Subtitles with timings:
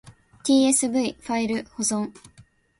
[0.43, 2.11] tsv ファイル保存